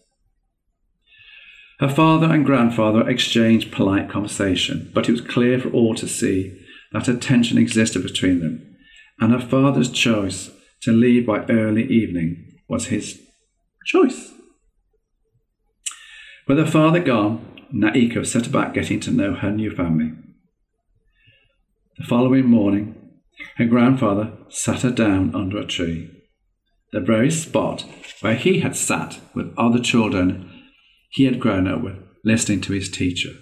Her 1.80 1.90
father 1.90 2.28
and 2.28 2.44
grandfather 2.44 3.08
exchanged 3.08 3.72
polite 3.72 4.10
conversation, 4.10 4.92
but 4.96 5.08
it 5.08 5.12
was 5.12 5.22
clear 5.22 5.60
for 5.60 5.70
all 5.70 5.94
to 5.96 6.08
see 6.08 6.60
that 6.92 7.08
a 7.08 7.16
tension 7.16 7.58
existed 7.58 8.02
between 8.02 8.40
them, 8.40 8.76
and 9.20 9.32
her 9.32 9.40
father's 9.40 9.92
choice 9.92 10.50
to 10.82 10.92
leave 10.92 11.28
by 11.28 11.46
early 11.46 11.84
evening 11.84 12.58
was 12.68 12.88
his 12.88 13.22
choice. 13.86 14.34
With 16.48 16.58
her 16.58 16.66
father 16.66 17.00
gone, 17.00 17.46
Naeku 17.74 18.26
set 18.26 18.48
about 18.48 18.74
getting 18.74 19.00
to 19.02 19.12
know 19.12 19.34
her 19.34 19.52
new 19.52 19.70
family. 19.70 20.14
The 21.98 22.06
following 22.06 22.46
morning, 22.46 22.96
her 23.58 23.66
grandfather 23.66 24.32
sat 24.50 24.82
her 24.82 24.92
down 24.92 25.36
under 25.36 25.60
a 25.60 25.66
tree, 25.66 26.10
the 26.92 27.02
very 27.02 27.30
spot 27.30 27.86
where 28.22 28.36
he 28.36 28.62
had 28.62 28.76
sat 28.76 29.20
with 29.36 29.54
other 29.58 29.80
children 29.80 30.57
he 31.10 31.26
had 31.26 31.40
grown 31.40 31.68
up 31.68 31.82
with, 31.82 31.98
listening 32.24 32.62
to 32.62 32.74
his 32.74 32.90
teacher. 32.90 33.34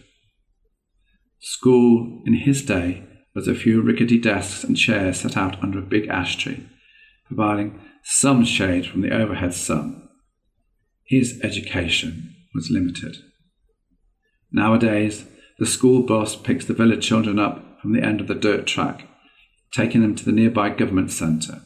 School 1.39 2.21
in 2.25 2.33
his 2.33 2.63
day 2.63 3.03
was 3.33 3.47
a 3.47 3.55
few 3.55 3.81
rickety 3.81 4.17
desks 4.17 4.63
and 4.63 4.77
chairs 4.77 5.19
set 5.19 5.35
out 5.35 5.61
under 5.61 5.79
a 5.79 5.83
big 5.83 6.07
ash 6.07 6.37
tree, 6.37 6.65
providing 7.27 7.79
some 8.03 8.45
shade 8.45 8.85
from 8.85 9.01
the 9.01 9.11
overhead 9.11 9.53
sun. 9.53 10.07
His 11.05 11.39
education 11.43 12.35
was 12.53 12.71
limited. 12.71 13.17
Nowadays, 14.51 15.25
the 15.59 15.65
school 15.65 16.01
bus 16.01 16.35
picks 16.35 16.65
the 16.65 16.73
village 16.73 17.05
children 17.05 17.37
up 17.39 17.81
from 17.81 17.93
the 17.93 18.03
end 18.03 18.21
of 18.21 18.27
the 18.27 18.35
dirt 18.35 18.65
track, 18.65 19.07
taking 19.73 20.01
them 20.01 20.15
to 20.15 20.25
the 20.25 20.31
nearby 20.31 20.69
government 20.69 21.11
centre. 21.11 21.61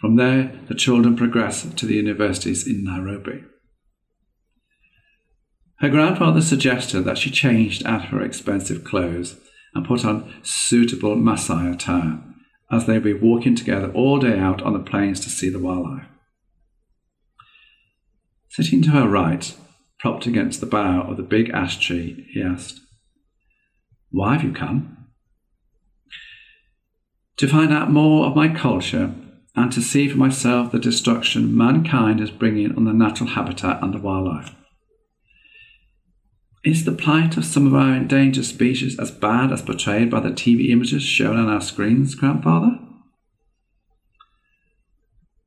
From 0.00 0.16
there, 0.16 0.60
the 0.68 0.74
children 0.74 1.16
progress 1.16 1.62
to 1.62 1.86
the 1.86 1.94
universities 1.94 2.66
in 2.66 2.84
Nairobi. 2.84 3.44
Her 5.80 5.88
grandfather 5.88 6.42
suggested 6.42 7.02
that 7.02 7.16
she 7.16 7.30
changed 7.30 7.86
out 7.86 8.06
her 8.06 8.20
expensive 8.20 8.84
clothes 8.84 9.36
and 9.74 9.86
put 9.86 10.04
on 10.04 10.32
suitable 10.42 11.16
Maasai 11.16 11.72
attire, 11.72 12.20
as 12.70 12.86
they 12.86 12.94
would 12.94 13.04
be 13.04 13.14
walking 13.14 13.54
together 13.54 13.90
all 13.92 14.18
day 14.18 14.38
out 14.38 14.60
on 14.60 14.74
the 14.74 14.78
plains 14.78 15.20
to 15.20 15.30
see 15.30 15.48
the 15.48 15.58
wildlife. 15.58 16.06
Sitting 18.50 18.82
to 18.82 18.90
her 18.90 19.08
right, 19.08 19.54
propped 19.98 20.26
against 20.26 20.60
the 20.60 20.66
bough 20.66 21.02
of 21.08 21.16
the 21.16 21.22
big 21.22 21.48
ash 21.50 21.78
tree, 21.78 22.26
he 22.32 22.42
asked, 22.42 22.80
Why 24.10 24.34
have 24.34 24.44
you 24.44 24.52
come? 24.52 25.06
To 27.38 27.48
find 27.48 27.72
out 27.72 27.90
more 27.90 28.26
of 28.26 28.36
my 28.36 28.48
culture 28.48 29.14
and 29.56 29.72
to 29.72 29.80
see 29.80 30.08
for 30.08 30.18
myself 30.18 30.72
the 30.72 30.78
destruction 30.78 31.56
mankind 31.56 32.20
is 32.20 32.30
bringing 32.30 32.76
on 32.76 32.84
the 32.84 32.92
natural 32.92 33.30
habitat 33.30 33.82
and 33.82 33.94
the 33.94 33.98
wildlife. 33.98 34.54
Is 36.62 36.84
the 36.84 36.92
plight 36.92 37.38
of 37.38 37.46
some 37.46 37.66
of 37.66 37.74
our 37.74 37.94
endangered 37.94 38.44
species 38.44 38.98
as 38.98 39.10
bad 39.10 39.50
as 39.50 39.62
portrayed 39.62 40.10
by 40.10 40.20
the 40.20 40.28
TV 40.28 40.68
images 40.68 41.02
shown 41.02 41.38
on 41.38 41.48
our 41.48 41.62
screens, 41.62 42.14
grandfather? 42.14 42.78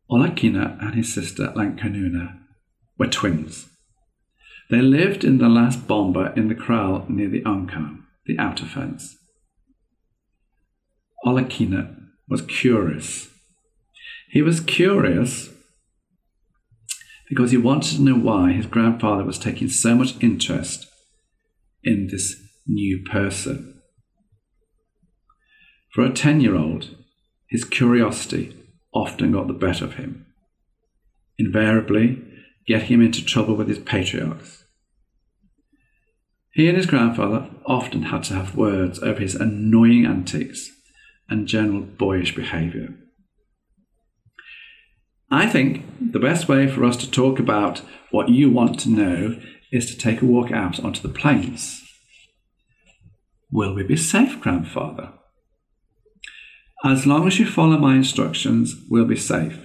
Olakina 0.09 0.81
and 0.81 0.95
his 0.95 1.13
sister 1.13 1.53
Lankanuna 1.55 2.39
were 2.97 3.07
twins. 3.07 3.69
They 4.71 4.81
lived 4.81 5.23
in 5.23 5.37
the 5.37 5.49
last 5.49 5.87
bomba 5.87 6.33
in 6.35 6.47
the 6.47 6.55
kraal 6.55 7.05
near 7.07 7.29
the 7.29 7.43
Ankam, 7.43 8.05
the 8.25 8.39
outer 8.39 8.65
fence. 8.65 9.15
Olakina 11.23 11.95
was 12.27 12.41
curious. 12.41 13.29
He 14.31 14.41
was 14.41 14.59
curious 14.59 15.49
because 17.29 17.51
he 17.51 17.57
wanted 17.57 17.97
to 17.97 18.01
know 18.01 18.15
why 18.15 18.51
his 18.51 18.65
grandfather 18.65 19.23
was 19.23 19.37
taking 19.37 19.69
so 19.69 19.93
much 19.93 20.15
interest 20.19 20.87
in 21.83 22.07
this 22.07 22.35
new 22.67 23.03
person. 23.03 23.81
For 25.93 26.03
a 26.03 26.11
10 26.11 26.41
year 26.41 26.55
old, 26.55 26.95
his 27.49 27.63
curiosity 27.63 28.55
often 28.93 29.31
got 29.31 29.47
the 29.47 29.53
better 29.53 29.85
of 29.85 29.95
him, 29.95 30.25
invariably 31.37 32.21
getting 32.65 32.87
him 32.87 33.01
into 33.01 33.23
trouble 33.23 33.55
with 33.55 33.67
his 33.67 33.79
patriarchs. 33.79 34.63
He 36.53 36.67
and 36.67 36.77
his 36.77 36.85
grandfather 36.85 37.49
often 37.65 38.03
had 38.03 38.23
to 38.23 38.35
have 38.35 38.55
words 38.55 38.99
over 38.99 39.19
his 39.19 39.35
annoying 39.35 40.05
antics 40.05 40.69
and 41.27 41.47
general 41.47 41.81
boyish 41.81 42.35
behaviour. 42.35 42.93
I 45.31 45.47
think 45.47 45.83
the 45.99 46.19
best 46.19 46.47
way 46.47 46.67
for 46.67 46.83
us 46.83 46.95
to 46.97 47.09
talk 47.09 47.39
about 47.39 47.81
what 48.11 48.29
you 48.29 48.51
want 48.51 48.79
to 48.81 48.89
know 48.89 49.41
is 49.73 49.87
to 49.87 49.97
take 49.97 50.21
a 50.21 50.25
walk 50.25 50.51
out 50.51 50.79
onto 50.79 51.01
the 51.01 51.13
plains, 51.13 51.83
Will 53.53 53.75
we 53.75 53.83
be 53.83 53.95
safe, 53.95 54.39
grandfather? 54.39 55.13
As 56.83 57.05
long 57.05 57.27
as 57.27 57.37
you 57.37 57.45
follow 57.45 57.77
my 57.77 57.95
instructions, 57.95 58.75
we'll 58.89 59.05
be 59.05 59.15
safe. 59.15 59.59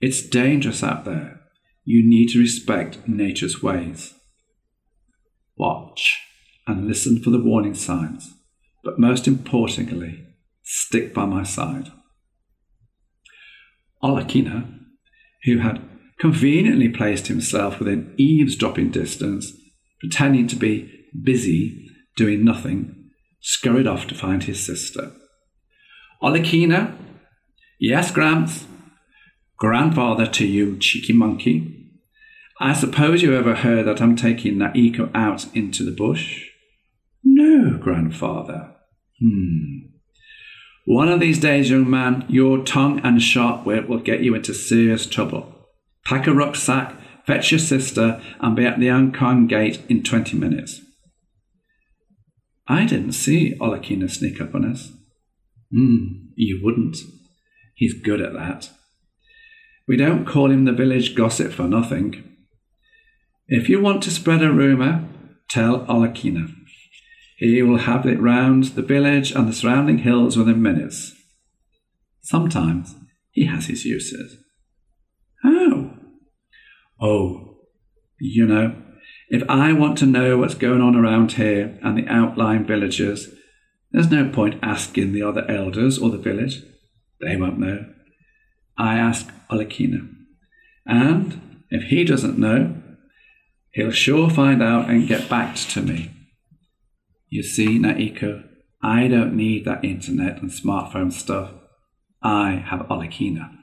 It's 0.00 0.26
dangerous 0.26 0.82
out 0.82 1.04
there. 1.04 1.38
You 1.84 2.02
need 2.08 2.30
to 2.30 2.38
respect 2.38 3.06
nature's 3.06 3.62
ways. 3.62 4.14
Watch 5.54 6.18
and 6.66 6.88
listen 6.88 7.22
for 7.22 7.28
the 7.28 7.42
warning 7.42 7.74
signs, 7.74 8.32
but 8.82 8.98
most 8.98 9.28
importantly, 9.28 10.24
stick 10.62 11.12
by 11.12 11.26
my 11.26 11.42
side. 11.42 11.92
Olakina, 14.02 14.78
who 15.44 15.58
had 15.58 15.82
conveniently 16.18 16.88
placed 16.88 17.28
himself 17.28 17.78
within 17.78 18.14
eavesdropping 18.16 18.90
distance, 18.90 19.52
pretending 20.00 20.46
to 20.48 20.56
be 20.56 21.06
busy 21.22 21.88
doing 22.16 22.44
nothing, 22.44 23.10
scurried 23.40 23.86
off 23.86 24.06
to 24.08 24.14
find 24.14 24.44
his 24.44 24.64
sister. 24.64 25.12
Olakina, 26.22 26.96
yes, 27.78 28.10
Gramps, 28.10 28.66
grandfather 29.56 30.26
to 30.26 30.46
you, 30.46 30.76
cheeky 30.78 31.12
monkey. 31.12 31.74
I 32.60 32.72
suppose 32.72 33.22
you 33.22 33.36
ever 33.36 33.54
heard 33.54 33.86
that 33.86 34.02
I'm 34.02 34.16
taking 34.16 34.56
Naeku 34.56 35.10
out 35.14 35.46
into 35.54 35.84
the 35.84 35.92
bush? 35.92 36.48
No, 37.22 37.78
grandfather. 37.78 38.74
Hmm. 39.20 39.88
One 40.84 41.08
of 41.08 41.20
these 41.20 41.38
days, 41.38 41.70
young 41.70 41.88
man, 41.88 42.24
your 42.28 42.64
tongue 42.64 43.00
and 43.04 43.22
sharp 43.22 43.64
wit 43.64 43.88
will 43.88 43.98
get 43.98 44.22
you 44.22 44.34
into 44.34 44.54
serious 44.54 45.06
trouble. 45.06 45.57
Pack 46.08 46.26
a 46.26 46.32
rucksack, 46.32 46.94
fetch 47.26 47.52
your 47.52 47.58
sister, 47.58 48.18
and 48.40 48.56
be 48.56 48.64
at 48.64 48.80
the 48.80 48.86
Ankon 48.86 49.46
gate 49.46 49.82
in 49.90 50.02
20 50.02 50.38
minutes. 50.38 50.80
I 52.66 52.86
didn't 52.86 53.12
see 53.12 53.54
Olakina 53.60 54.10
sneak 54.10 54.40
up 54.40 54.54
on 54.54 54.64
us. 54.64 54.90
Hmm, 55.70 56.28
you 56.34 56.60
wouldn't. 56.64 56.96
He's 57.74 57.92
good 57.92 58.22
at 58.22 58.32
that. 58.32 58.70
We 59.86 59.98
don't 59.98 60.24
call 60.24 60.50
him 60.50 60.64
the 60.64 60.72
village 60.72 61.14
gossip 61.14 61.52
for 61.52 61.64
nothing. 61.64 62.24
If 63.46 63.68
you 63.68 63.78
want 63.78 64.02
to 64.04 64.10
spread 64.10 64.42
a 64.42 64.50
rumour, 64.50 65.04
tell 65.50 65.84
Olakina. 65.84 66.54
He 67.36 67.62
will 67.62 67.80
have 67.80 68.06
it 68.06 68.18
round 68.18 68.64
the 68.64 68.82
village 68.82 69.32
and 69.32 69.46
the 69.46 69.52
surrounding 69.52 69.98
hills 69.98 70.38
within 70.38 70.62
minutes. 70.62 71.14
Sometimes 72.22 72.94
he 73.30 73.44
has 73.44 73.66
his 73.66 73.84
uses. 73.84 74.38
How? 75.42 75.77
Oh, 77.00 77.56
you 78.20 78.46
know, 78.46 78.74
if 79.28 79.42
I 79.48 79.72
want 79.72 79.98
to 79.98 80.06
know 80.06 80.38
what's 80.38 80.54
going 80.54 80.80
on 80.80 80.96
around 80.96 81.32
here 81.32 81.78
and 81.82 81.96
the 81.96 82.08
outlying 82.08 82.66
villages, 82.66 83.34
there's 83.92 84.10
no 84.10 84.28
point 84.28 84.58
asking 84.62 85.12
the 85.12 85.22
other 85.22 85.48
elders 85.50 85.98
or 85.98 86.10
the 86.10 86.18
village. 86.18 86.62
They 87.20 87.36
won't 87.36 87.58
know. 87.58 87.86
I 88.76 88.96
ask 88.96 89.28
Olakina. 89.50 90.08
And 90.86 91.62
if 91.70 91.84
he 91.84 92.04
doesn't 92.04 92.38
know, 92.38 92.80
he'll 93.72 93.90
sure 93.90 94.30
find 94.30 94.62
out 94.62 94.88
and 94.88 95.08
get 95.08 95.28
back 95.28 95.56
to 95.56 95.82
me. 95.82 96.10
You 97.28 97.42
see, 97.42 97.78
Naeku, 97.78 98.44
I 98.82 99.08
don't 99.08 99.36
need 99.36 99.64
that 99.64 99.84
internet 99.84 100.40
and 100.40 100.50
smartphone 100.50 101.12
stuff. 101.12 101.50
I 102.22 102.64
have 102.70 102.80
Olakina. 102.88 103.57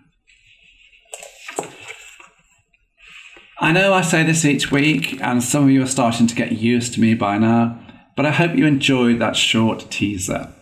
I 3.59 3.71
know 3.71 3.93
I 3.93 4.01
say 4.01 4.23
this 4.23 4.43
each 4.43 4.69
week, 4.69 5.21
and 5.21 5.41
some 5.41 5.63
of 5.63 5.69
you 5.69 5.81
are 5.81 5.87
starting 5.87 6.27
to 6.27 6.35
get 6.35 6.51
used 6.51 6.93
to 6.93 7.01
me 7.01 7.13
by 7.13 7.37
now, 7.37 7.79
but 8.17 8.25
I 8.25 8.31
hope 8.31 8.55
you 8.55 8.65
enjoyed 8.65 9.19
that 9.19 9.37
short 9.37 9.89
teaser. 9.89 10.53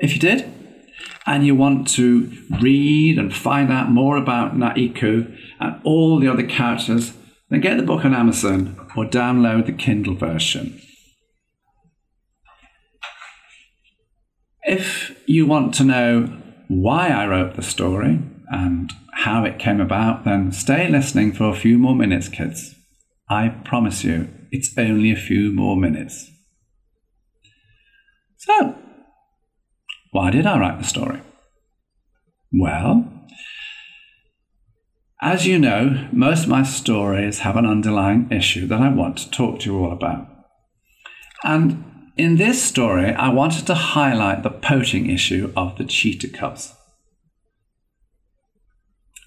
If 0.00 0.12
you 0.12 0.18
did, 0.18 0.52
and 1.26 1.46
you 1.46 1.54
want 1.54 1.86
to 1.86 2.32
read 2.60 3.18
and 3.18 3.34
find 3.34 3.70
out 3.70 3.90
more 3.90 4.16
about 4.16 4.56
Naeku 4.56 5.36
and 5.60 5.80
all 5.84 6.18
the 6.18 6.26
other 6.26 6.42
characters, 6.42 7.12
then 7.50 7.60
get 7.60 7.76
the 7.76 7.84
book 7.84 8.04
on 8.04 8.14
Amazon 8.14 8.76
or 8.96 9.04
download 9.04 9.66
the 9.66 9.72
Kindle 9.72 10.16
version. 10.16 10.80
If 14.62 15.16
you 15.26 15.46
want 15.46 15.74
to 15.74 15.84
know 15.84 16.36
why 16.66 17.08
I 17.08 17.26
wrote 17.26 17.54
the 17.54 17.62
story 17.62 18.18
and 18.48 18.92
how 19.20 19.44
it 19.44 19.58
came 19.58 19.80
about, 19.80 20.24
then 20.24 20.50
stay 20.50 20.88
listening 20.88 21.30
for 21.30 21.50
a 21.50 21.54
few 21.54 21.78
more 21.78 21.94
minutes, 21.94 22.28
kids. 22.28 22.74
I 23.28 23.48
promise 23.48 24.02
you, 24.02 24.28
it's 24.50 24.76
only 24.78 25.12
a 25.12 25.16
few 25.16 25.52
more 25.52 25.76
minutes. 25.76 26.30
So, 28.38 28.74
why 30.10 30.30
did 30.30 30.46
I 30.46 30.58
write 30.58 30.78
the 30.78 30.88
story? 30.88 31.20
Well, 32.50 33.12
as 35.20 35.46
you 35.46 35.58
know, 35.58 36.08
most 36.12 36.44
of 36.44 36.48
my 36.48 36.62
stories 36.62 37.40
have 37.40 37.56
an 37.56 37.66
underlying 37.66 38.26
issue 38.32 38.66
that 38.68 38.80
I 38.80 38.88
want 38.88 39.18
to 39.18 39.30
talk 39.30 39.60
to 39.60 39.70
you 39.70 39.84
all 39.84 39.92
about. 39.92 40.28
And 41.44 41.84
in 42.16 42.36
this 42.36 42.62
story, 42.62 43.12
I 43.12 43.28
wanted 43.28 43.66
to 43.66 43.74
highlight 43.74 44.42
the 44.42 44.50
poaching 44.50 45.10
issue 45.10 45.52
of 45.54 45.76
the 45.76 45.84
cheetah 45.84 46.28
cubs. 46.30 46.72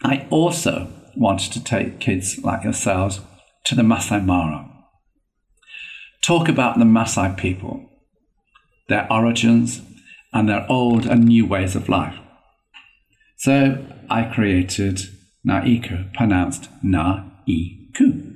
I 0.03 0.27
also 0.29 0.89
wanted 1.15 1.53
to 1.53 1.63
take 1.63 1.99
kids 1.99 2.39
like 2.43 2.63
yourselves 2.63 3.21
to 3.65 3.75
the 3.75 3.83
Masai 3.83 4.19
Mara. 4.19 4.69
Talk 6.21 6.49
about 6.49 6.77
the 6.77 6.85
Masai 6.85 7.33
people, 7.37 7.89
their 8.89 9.11
origins, 9.11 9.81
and 10.33 10.49
their 10.49 10.65
old 10.69 11.05
and 11.05 11.25
new 11.25 11.45
ways 11.45 11.75
of 11.75 11.87
life. 11.87 12.17
So 13.37 13.85
I 14.09 14.23
created 14.23 15.01
Naeku, 15.47 16.13
pronounced 16.13 16.69
Na-I-Ku. 16.81 18.31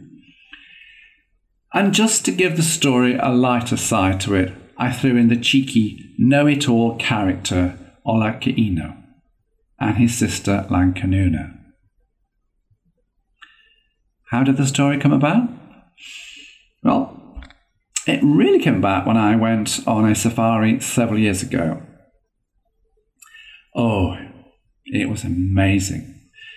And 1.73 1.93
just 1.93 2.23
to 2.25 2.31
give 2.31 2.55
the 2.55 2.63
story 2.63 3.17
a 3.17 3.29
lighter 3.29 3.77
side 3.77 4.19
to 4.21 4.35
it, 4.35 4.53
I 4.77 4.91
threw 4.91 5.17
in 5.17 5.27
the 5.27 5.35
cheeky, 5.39 6.13
know 6.17 6.47
it 6.47 6.69
all 6.69 6.95
character 6.97 7.77
Olakiino 8.05 9.03
and 9.79 9.97
his 9.97 10.17
sister 10.17 10.65
Lankanuna. 10.69 11.56
How 14.29 14.43
did 14.43 14.57
the 14.57 14.67
story 14.67 14.97
come 14.97 15.13
about? 15.13 15.49
Well, 16.83 17.41
it 18.05 18.19
really 18.23 18.59
came 18.59 18.75
about 18.75 19.07
when 19.07 19.17
I 19.17 19.35
went 19.35 19.85
on 19.87 20.09
a 20.09 20.15
safari 20.15 20.79
several 20.79 21.19
years 21.19 21.41
ago. 21.41 21.81
Oh, 23.75 24.17
it 24.85 25.09
was 25.09 25.23
amazing. 25.23 26.13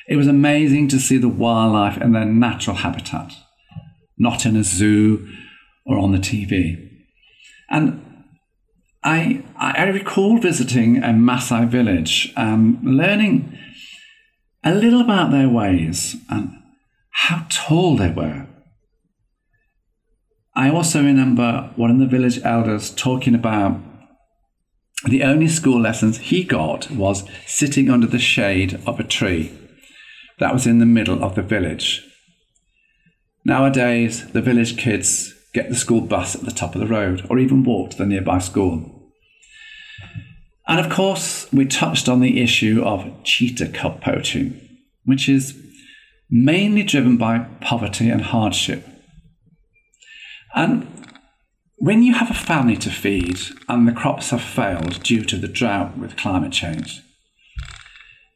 It 0.08 0.16
was 0.16 0.26
amazing 0.26 0.88
to 0.88 0.98
see 0.98 1.18
the 1.18 1.28
wildlife 1.28 2.00
in 2.00 2.12
their 2.12 2.24
natural 2.24 2.76
habitat 2.76 3.32
not 4.20 4.44
in 4.44 4.54
a 4.54 4.62
zoo 4.62 5.26
or 5.86 5.98
on 5.98 6.12
the 6.12 6.18
TV. 6.18 6.88
And 7.70 8.04
I, 9.02 9.42
I 9.56 9.84
recall 9.88 10.38
visiting 10.38 10.98
a 10.98 11.08
Maasai 11.08 11.66
village 11.66 12.32
and 12.36 12.78
learning 12.84 13.58
a 14.62 14.74
little 14.74 15.00
about 15.00 15.30
their 15.30 15.48
ways 15.48 16.16
and 16.28 16.59
how 17.10 17.46
tall 17.50 17.96
they 17.96 18.10
were. 18.10 18.46
I 20.54 20.70
also 20.70 21.02
remember 21.02 21.70
one 21.76 21.90
of 21.90 21.98
the 21.98 22.06
village 22.06 22.40
elders 22.44 22.90
talking 22.90 23.34
about 23.34 23.80
the 25.06 25.22
only 25.22 25.48
school 25.48 25.80
lessons 25.80 26.18
he 26.18 26.44
got 26.44 26.90
was 26.90 27.24
sitting 27.46 27.88
under 27.88 28.06
the 28.06 28.18
shade 28.18 28.80
of 28.86 29.00
a 29.00 29.04
tree 29.04 29.56
that 30.38 30.52
was 30.52 30.66
in 30.66 30.78
the 30.78 30.86
middle 30.86 31.22
of 31.24 31.34
the 31.34 31.42
village. 31.42 32.06
Nowadays, 33.44 34.30
the 34.32 34.42
village 34.42 34.76
kids 34.76 35.34
get 35.54 35.68
the 35.68 35.74
school 35.74 36.02
bus 36.02 36.34
at 36.34 36.42
the 36.42 36.50
top 36.50 36.74
of 36.74 36.80
the 36.80 36.86
road 36.86 37.26
or 37.30 37.38
even 37.38 37.64
walk 37.64 37.90
to 37.90 37.96
the 37.96 38.06
nearby 38.06 38.38
school. 38.38 39.12
And 40.68 40.78
of 40.78 40.90
course, 40.92 41.50
we 41.52 41.64
touched 41.64 42.08
on 42.08 42.20
the 42.20 42.40
issue 42.42 42.82
of 42.84 43.24
cheetah 43.24 43.68
cub 43.68 44.02
poaching, 44.02 44.60
which 45.04 45.28
is 45.28 45.58
mainly 46.30 46.82
driven 46.82 47.16
by 47.16 47.40
poverty 47.60 48.08
and 48.08 48.22
hardship. 48.22 48.86
And 50.54 50.86
when 51.76 52.02
you 52.02 52.14
have 52.14 52.30
a 52.30 52.34
family 52.34 52.76
to 52.76 52.90
feed 52.90 53.40
and 53.68 53.88
the 53.88 53.92
crops 53.92 54.30
have 54.30 54.42
failed 54.42 55.02
due 55.02 55.24
to 55.24 55.36
the 55.36 55.48
drought 55.48 55.96
with 55.96 56.16
climate 56.16 56.52
change, 56.52 57.00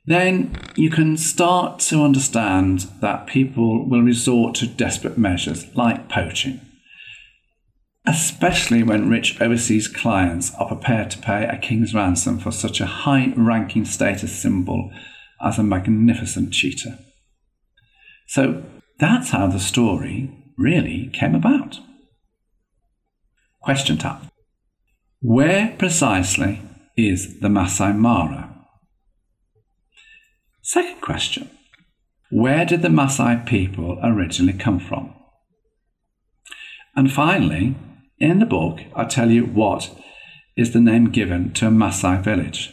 then 0.07 0.55
you 0.77 0.91
can 0.91 1.17
start 1.17 1.79
to 1.79 2.03
understand 2.03 2.87
that 3.01 3.27
people 3.27 3.89
will 3.89 4.03
resort 4.03 4.55
to 4.57 4.67
desperate 4.67 5.17
measures 5.17 5.75
like 5.77 6.09
poaching, 6.09 6.61
especially 8.07 8.83
when 8.83 9.09
rich 9.09 9.41
overseas 9.41 9.89
clients 9.89 10.55
are 10.57 10.69
prepared 10.69 11.11
to 11.11 11.19
pay 11.19 11.45
a 11.45 11.57
king's 11.57 11.95
ransom 11.95 12.39
for 12.39 12.51
such 12.51 12.81
a 12.81 12.87
high 12.87 13.33
ranking 13.37 13.85
status 13.85 14.33
symbol 14.33 14.91
as 15.43 15.59
a 15.59 15.63
magnificent 15.63 16.53
cheetah. 16.53 16.99
So 18.27 18.65
that's 18.99 19.31
how 19.31 19.47
the 19.47 19.61
story 19.61 20.31
really 20.57 21.11
came 21.13 21.35
about. 21.35 21.79
Question 23.61 23.99
time. 23.99 24.31
Where 25.21 25.75
precisely 25.79 26.61
is 26.97 27.41
the 27.41 27.49
Masai 27.49 27.93
Mara? 27.93 28.55
Second 30.63 31.01
question 31.01 31.51
Where 32.31 32.65
did 32.65 32.83
the 32.83 32.91
Masai 32.91 33.43
people 33.47 33.99
originally 34.03 34.59
come 34.59 34.79
from? 34.79 35.15
And 36.97 37.13
finally, 37.13 37.75
in 38.19 38.39
the 38.39 38.47
book, 38.47 38.81
I 38.95 39.05
tell 39.05 39.31
you 39.31 39.45
what 39.45 39.91
is 40.57 40.73
the 40.73 40.81
name 40.81 41.11
given 41.11 41.53
to 41.55 41.67
a 41.67 41.71
Masai 41.71 42.23
village. 42.23 42.73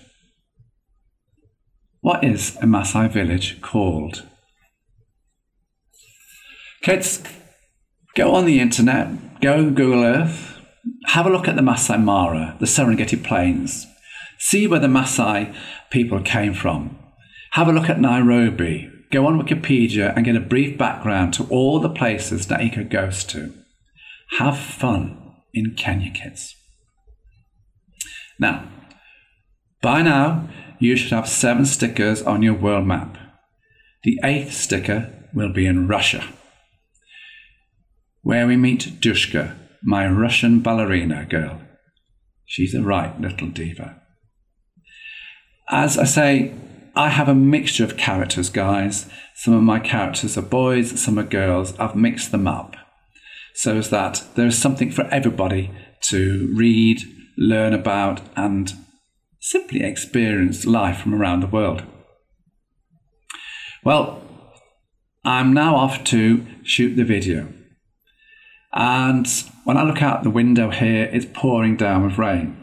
What 2.02 2.24
is 2.24 2.58
a 2.62 2.68
Masai 2.68 3.08
village 3.08 3.62
called? 3.62 4.28
Kids, 6.82 7.22
go 8.16 8.34
on 8.34 8.46
the 8.46 8.60
internet, 8.60 9.40
go 9.40 9.70
Google 9.70 10.04
Earth, 10.04 10.60
have 11.06 11.28
a 11.28 11.30
look 11.30 11.48
at 11.48 11.56
the 11.56 11.62
Masai 11.62 11.98
Mara, 11.98 12.56
the 12.60 12.66
Serengeti 12.66 13.24
Plains. 13.24 13.86
See 14.40 14.66
where 14.66 14.80
the 14.80 14.88
Masai 14.88 15.54
people 15.92 16.22
came 16.22 16.56
from. 16.56 16.98
Have 17.52 17.68
a 17.68 17.72
look 17.72 17.88
at 17.88 18.02
Nairobi. 18.02 18.90
Go 19.12 19.28
on 19.28 19.40
Wikipedia 19.40 20.16
and 20.16 20.26
get 20.26 20.36
a 20.36 20.40
brief 20.40 20.78
background 20.78 21.36
to 21.36 21.44
all 21.50 21.80
the 21.80 21.90
places 21.90 22.48
that 22.48 22.62
Ika 22.62 22.86
goes 22.86 23.24
to. 23.26 23.54
Have 24.40 24.58
fun 24.58 25.36
in 25.54 25.76
Kenya, 25.76 26.10
kids. 26.10 26.56
Now, 28.40 28.68
by 29.84 30.02
now, 30.02 30.50
you 30.80 30.96
should 30.96 31.12
have 31.12 31.28
seven 31.28 31.66
stickers 31.66 32.24
on 32.24 32.42
your 32.42 32.56
world 32.56 32.88
map. 32.88 33.18
The 34.04 34.18
eighth 34.24 34.54
sticker 34.54 35.14
will 35.32 35.54
be 35.54 35.68
in 35.68 35.88
Russia, 35.88 36.24
where 38.22 38.48
we 38.48 38.56
meet 38.56 39.00
Dushka, 39.02 39.56
my 39.84 40.08
Russian 40.08 40.60
ballerina 40.60 41.26
girl. 41.26 41.62
She's 42.46 42.74
a 42.74 42.82
right 42.82 43.20
little 43.20 43.50
diva. 43.50 44.02
As 45.70 45.98
I 45.98 46.04
say, 46.04 46.54
I 46.96 47.10
have 47.10 47.30
a 47.30 47.36
mixture 47.36 47.84
of 47.84 47.98
characters, 47.98 48.50
guys. 48.50 49.10
Some 49.36 49.54
of 49.54 49.64
my 49.64 49.80
characters 49.80 50.38
are 50.38 50.42
boys, 50.42 51.02
some 51.02 51.18
are 51.18 51.24
girls. 51.24 51.78
I've 51.80 51.96
mixed 51.96 52.32
them 52.32 52.48
up 52.48 52.76
so 53.54 53.78
as 53.78 53.90
that 53.90 54.24
there 54.36 54.48
is 54.48 54.58
something 54.58 54.92
for 54.92 55.06
everybody 55.06 55.72
to 56.02 56.54
read, 56.56 57.02
learn 57.38 57.74
about, 57.74 58.22
and 58.36 58.74
simply 59.40 59.84
experience 59.84 60.66
life 60.66 61.00
from 61.00 61.14
around 61.14 61.42
the 61.42 61.48
world. 61.48 61.84
Well, 63.84 64.22
I'm 65.24 65.54
now 65.54 65.76
off 65.76 66.04
to 66.06 66.46
shoot 66.64 66.96
the 66.96 67.04
video. 67.04 67.52
And 68.74 69.28
when 69.66 69.78
I 69.78 69.84
look 69.84 70.02
out 70.02 70.24
the 70.24 70.30
window 70.30 70.70
here, 70.70 71.10
it's 71.12 71.26
pouring 71.34 71.76
down 71.76 72.06
with 72.06 72.18
rain. 72.18 72.58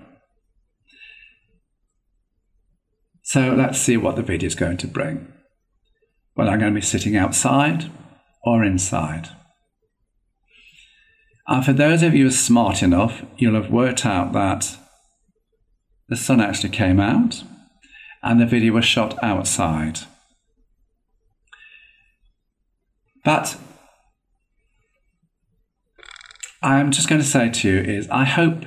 So 3.23 3.53
let's 3.53 3.79
see 3.79 3.97
what 3.99 4.17
the 4.17 4.23
video 4.23 4.47
is 4.47 4.55
going 4.55 4.79
to 4.79 4.87
bring. 4.87 5.31
Well, 6.35 6.49
I'm 6.49 6.61
going 6.61 6.73
to 6.73 6.81
be 6.81 6.87
sitting 6.87 7.17
outside 7.17 7.91
or 8.43 8.65
inside. 8.65 9.29
And 11.47 11.65
for 11.65 11.73
those 11.73 12.03
of 12.03 12.15
you 12.15 12.23
who 12.23 12.29
are 12.29 12.33
smart 12.33 12.83
enough, 12.83 13.25
you'll 13.37 13.61
have 13.61 13.71
worked 13.71 14.07
out 14.07 14.33
that 14.33 14.77
the 16.09 16.17
sun 16.17 16.41
actually 16.41 16.71
came 16.71 17.01
out 17.01 17.43
and 18.23 18.41
the 18.41 18.47
video 18.47 18.73
was 18.73 18.85
shot 18.85 19.23
outside. 19.23 20.01
But 23.25 23.59
I'm 26.63 26.91
just 26.91 27.09
going 27.09 27.21
to 27.21 27.27
say 27.27 27.51
to 27.51 27.69
you 27.69 27.79
is 27.81 28.09
I 28.11 28.25
hope 28.25 28.65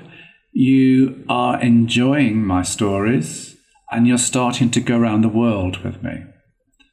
you 0.54 1.26
are 1.28 1.62
enjoying 1.62 2.46
my 2.46 2.64
stories 2.64 3.58
and 3.92 4.08
you're 4.08 4.18
starting 4.18 4.72
to 4.72 4.80
go 4.80 4.98
around 4.98 5.22
the 5.22 5.30
world 5.30 5.84
with 5.84 6.02
me. 6.02 6.24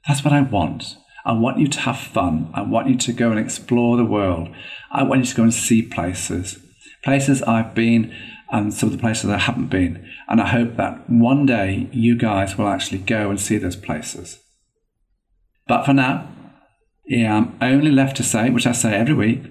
That's 0.06 0.24
what 0.24 0.34
I 0.34 0.40
want. 0.40 0.96
I 1.24 1.32
want 1.32 1.58
you 1.58 1.68
to 1.68 1.80
have 1.80 1.98
fun. 1.98 2.50
I 2.54 2.62
want 2.62 2.88
you 2.88 2.96
to 2.96 3.12
go 3.12 3.30
and 3.30 3.38
explore 3.38 3.96
the 3.96 4.04
world. 4.04 4.48
I 4.90 5.02
want 5.04 5.20
you 5.20 5.26
to 5.26 5.36
go 5.36 5.42
and 5.44 5.54
see 5.54 5.82
places, 5.82 6.58
places 7.04 7.42
I've 7.42 7.74
been 7.74 8.14
and 8.50 8.72
some 8.72 8.88
of 8.88 8.96
the 8.96 9.00
places 9.00 9.30
I 9.30 9.38
haven't 9.38 9.68
been. 9.68 10.08
And 10.26 10.40
I 10.40 10.48
hope 10.48 10.76
that 10.76 11.08
one 11.08 11.46
day 11.46 11.88
you 11.92 12.16
guys 12.16 12.56
will 12.56 12.68
actually 12.68 12.98
go 12.98 13.30
and 13.30 13.40
see 13.40 13.58
those 13.58 13.76
places. 13.76 14.40
But 15.68 15.84
for 15.84 15.92
now, 15.92 16.28
yeah, 17.06 17.36
I'm 17.36 17.58
only 17.60 17.92
left 17.92 18.16
to 18.16 18.22
say, 18.22 18.50
which 18.50 18.66
I 18.66 18.72
say 18.72 18.94
every 18.94 19.14
week, 19.14 19.42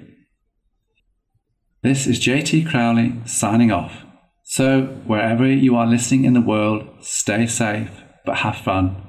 this 1.87 2.05
is 2.05 2.19
JT 2.19 2.69
Crowley 2.69 3.13
signing 3.25 3.71
off. 3.71 4.03
So, 4.43 4.87
wherever 5.05 5.47
you 5.47 5.77
are 5.77 5.87
listening 5.87 6.25
in 6.25 6.33
the 6.33 6.41
world, 6.41 6.85
stay 6.99 7.47
safe, 7.47 7.89
but 8.25 8.39
have 8.39 8.57
fun, 8.57 9.01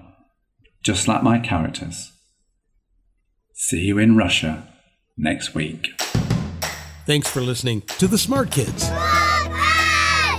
just 0.84 1.08
like 1.08 1.24
my 1.24 1.40
characters. 1.40 2.12
See 3.52 3.80
you 3.80 3.98
in 3.98 4.16
Russia 4.16 4.68
next 5.16 5.56
week. 5.56 5.88
Thanks 7.04 7.28
for 7.28 7.40
listening 7.40 7.80
to 7.98 8.06
the 8.06 8.18
Smart 8.18 8.52
Kids. 8.52 8.88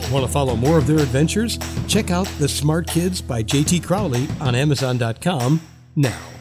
Want 0.10 0.25
to 0.25 0.32
follow 0.32 0.56
more 0.56 0.78
of 0.78 0.88
their 0.88 0.99
adventures? 0.99 1.60
Check 1.89 2.10
out 2.10 2.28
The 2.39 2.47
Smart 2.47 2.88
Kids 2.88 3.21
by 3.21 3.43
JT 3.43 3.84
Crowley 3.84 4.28
on 4.39 4.56
Amazon.com 4.56 5.60
now. 5.97 6.38